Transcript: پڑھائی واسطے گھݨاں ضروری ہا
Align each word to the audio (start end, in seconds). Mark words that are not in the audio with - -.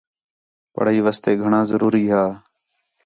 پڑھائی 0.73 0.99
واسطے 1.05 1.31
گھݨاں 1.41 1.63
ضروری 1.71 2.03
ہا 2.11 2.23